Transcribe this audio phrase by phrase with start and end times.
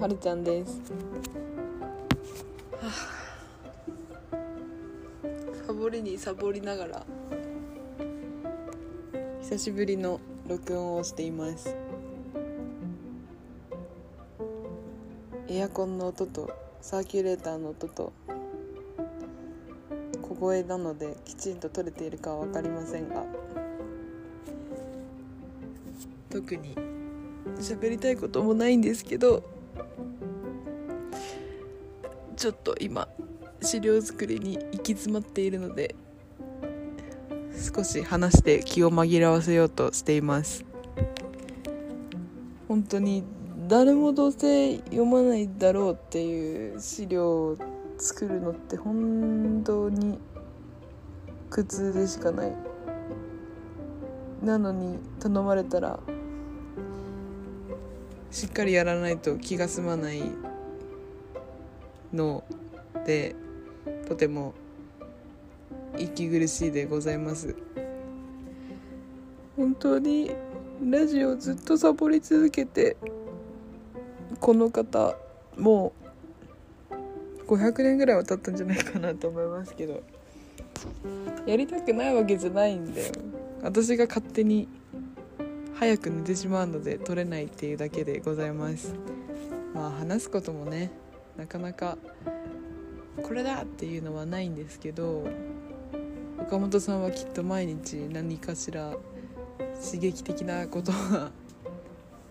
[0.00, 0.80] はるちゃんです、
[2.80, 2.92] はあ、
[5.66, 7.06] サボりにサボりながら
[9.42, 11.76] 久しぶりの録音をしています。
[15.48, 18.12] エアコンの音とサーキュレーターの音と
[20.22, 23.24] 小声なのできちんと取れているかは分かりませんが。
[26.28, 26.74] 特に
[27.58, 29.55] 喋りたいこともないんですけど。
[32.36, 33.08] ちょっと今
[33.62, 35.94] 資料作りに行き詰まっているので
[37.74, 40.64] 少し話して気を紛らわせようとしています。
[42.68, 43.24] 本当に
[43.68, 47.56] 誰もどうせ読まないだろうっていう資料を
[47.96, 50.18] 作るのって本当に
[51.48, 52.52] 苦痛でしかない。
[54.42, 55.98] なのに頼まれたら
[58.30, 60.22] しっかりやらないと気が済まない。
[62.12, 62.44] の
[63.04, 63.34] で
[64.08, 64.54] とても
[65.98, 67.54] 息苦しいでございます。
[69.56, 70.30] 本当に
[70.84, 72.96] ラジオずっとサボり続けて
[74.40, 75.16] この方
[75.56, 75.92] も
[76.90, 80.02] う500年ぐらいは経ったんじゃないかなと思いますけど。
[81.46, 83.12] やりたくないわけじゃないんだよ。
[83.62, 84.68] 私が勝手に
[85.74, 88.94] 早く寝てしまうので撮れないっていうだけでございます。
[89.74, 90.90] まあ話すこともね
[91.36, 91.98] なかなか
[93.22, 95.26] これだっていうのはないんですけど
[96.38, 98.94] 岡本さんはきっと毎日何かしら
[99.84, 101.30] 刺激的なことが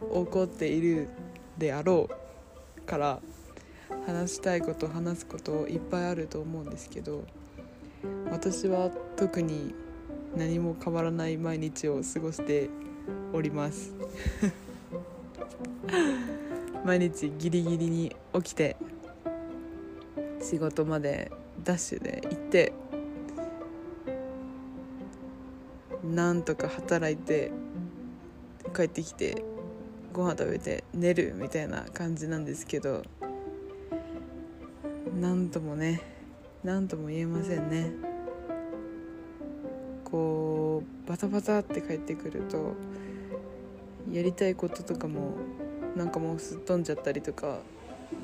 [0.00, 1.08] 起こっている
[1.58, 2.08] であろ
[2.78, 3.20] うから
[4.06, 7.24] 話したいこと話すこといっぱいあると思うんですけど
[8.30, 9.74] 私は特に
[10.36, 12.68] 何も変わらない毎日を過ごして
[13.32, 13.92] おります。
[16.84, 18.76] 毎日ギリギリに起きて
[20.44, 21.32] 仕事まで
[21.64, 22.74] ダッシュで行って
[26.04, 27.50] なんとか働いて
[28.76, 29.42] 帰ってきて
[30.12, 33.02] ご飯食べて寝るみたいな感じなんですけど
[35.18, 36.02] なんともね
[36.62, 37.92] 何とも言えませんね。
[40.04, 42.74] こうバタバタって帰ってくると
[44.12, 45.32] やりたいこととかも
[45.96, 47.58] なんかもうすっ飛んじゃったりとか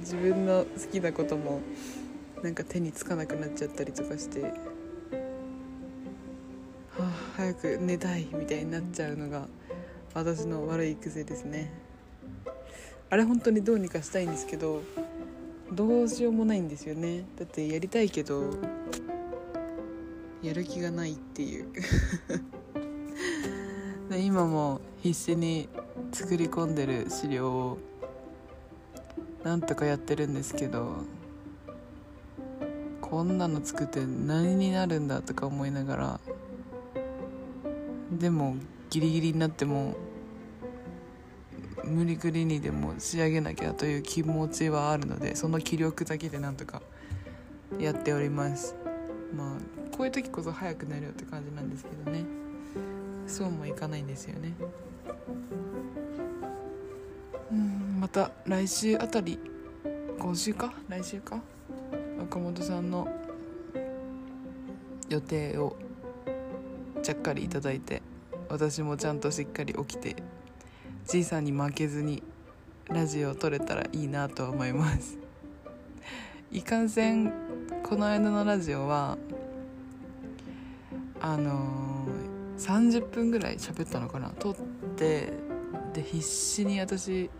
[0.00, 1.60] 自分の好きなことも
[2.42, 4.50] なんか手につかなくなっちゃったりとかして、は
[6.98, 7.02] あ、
[7.36, 9.48] 早く寝たいみたいになっちゃうのが
[10.14, 11.72] 私の悪い癖ですね。
[13.10, 14.82] あれ本当にどうにかしたいんですけど
[15.72, 17.24] どうしようもないんですよね。
[17.36, 18.54] だってやりたいけど
[20.42, 21.66] やる気がないっていう。
[24.20, 25.68] 今も必死に
[26.12, 27.78] 作り込んでる資料を
[29.44, 31.04] なんとかやってるんですけど
[33.08, 36.20] こんなの作って何になるんだとか思いながら
[38.12, 38.56] でも
[38.90, 39.96] ギリギリになっても
[41.84, 46.82] 無理くりにでも仕上げなきゃという気持ちはあるのでその気力だけでなんとか
[47.78, 48.74] やっております。
[49.34, 52.24] まあこういう時こそ早く寝るよって感じなんですけどね。
[53.26, 54.52] そうもいかないんですよね。
[57.50, 59.38] うんまた来週あたり
[60.18, 60.74] 今週か？
[60.88, 61.40] 来週か？
[62.30, 63.08] 岡本さんの
[65.08, 65.74] 予定を
[67.02, 68.02] ちゃっかりいただいて
[68.50, 70.14] 私もちゃんとしっかり起きて
[71.06, 72.22] じいさんに負けずに
[72.90, 75.16] ラジオを撮れたらいいなとは思います。
[76.52, 77.32] いかんせん
[77.82, 79.16] この間のラジオは
[81.22, 84.28] あのー、30分ぐらい喋ったのかな？
[84.38, 84.54] 撮っ
[84.96, 85.32] て
[85.94, 87.30] で必死に私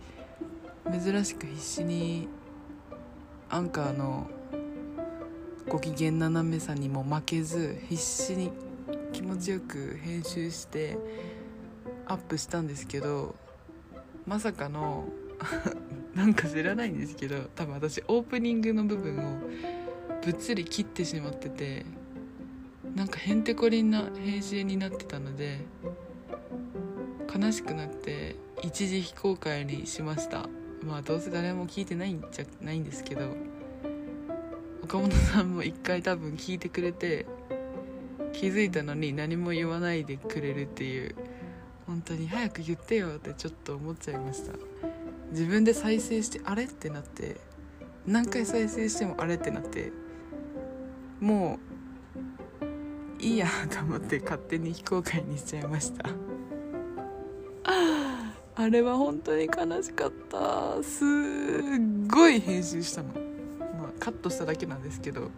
[0.91, 2.27] 珍しく必死に
[3.49, 4.27] アンカーの
[5.67, 8.51] ご機嫌斜めさにも負けず必死に
[9.11, 10.97] 気持ちよく編集して
[12.05, 13.35] アップしたんですけど
[14.25, 15.09] まさかの
[16.15, 19.39] なんか知らないんですけど多分私オープニングの部分を
[20.23, 21.85] ぶっつり切ってしまってて
[22.95, 25.59] なんかへんてこりんな編集になってたので
[27.33, 30.49] 悲しくなって一時非公開にしました。
[30.83, 33.35] まあどうせ誰も聞いてないんじゃないんですけど。
[34.89, 37.27] 岡本さんも一回多分聞いてくれて
[38.33, 41.15] 気づいたのに何も言わないでくれるっていう
[41.85, 44.53] 本当に早く言ってよってちょっと思っちゃいました。
[45.29, 47.37] 自分で再生してあれってなって
[48.07, 49.91] 何回再生してもあれってなって
[51.19, 51.59] も
[53.19, 56.09] ういいやと思って勝手に非公開にしちゃいました。
[58.55, 60.81] あれは本当に悲しかった。
[60.81, 61.07] すっ
[62.11, 63.13] ごい編集したの、
[63.99, 65.29] カットしただけなんですけど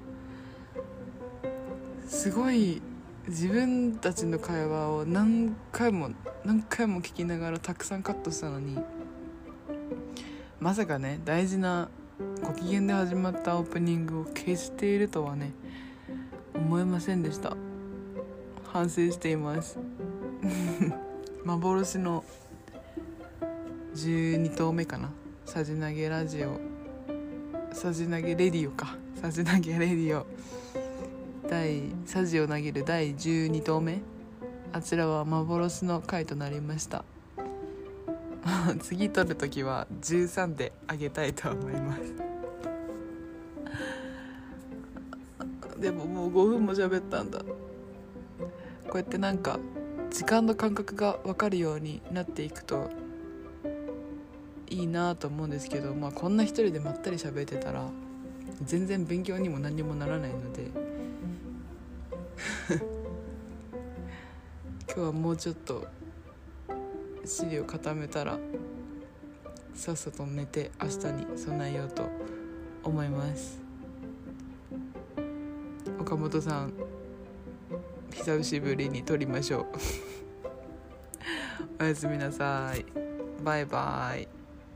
[2.08, 2.82] すごい
[3.28, 6.12] 自分たちの会話を何回も
[6.44, 8.78] 何回も聞きながらたくさんカットしたのに
[10.60, 11.90] まさかね大事な
[12.44, 15.54] ご機嫌で始まったオープニングを消しているとはね
[16.54, 17.56] 思いませんでした。
[18.72, 19.78] 反省しています。
[21.44, 22.24] 幻の
[23.96, 25.12] 12投目かな。
[25.46, 26.71] さじ投げラジオ。
[27.74, 28.96] さじ投げレディオか。
[29.22, 30.26] さじ投げレディオ。
[31.50, 34.02] 第さじを投げる第12投目
[34.72, 37.04] あちらは幻の回となりました。
[38.82, 42.02] 次撮る時は13であげたいと思います。
[45.80, 47.40] でももう5分も喋ったんだ。
[47.40, 47.46] こ
[48.96, 49.60] うやってなんか
[50.12, 52.90] 時間の感覚が分かるようになっていくと
[54.72, 57.90] いいなと思うんですけど、まあ、こんな一人でまったり喋ってたら
[58.64, 60.72] 全然勉強にも何にもならないので
[64.88, 65.86] 今日はもうちょっと
[67.26, 68.40] 尻を固めたら
[69.74, 70.96] さっさと寝て明日
[71.32, 72.10] に備えようと
[72.84, 73.60] 思います。
[76.00, 76.74] 岡本さん
[78.12, 79.66] 久しぶりに撮りましょう。
[81.84, 82.86] おやすみなさい。
[83.44, 84.41] バイバイ。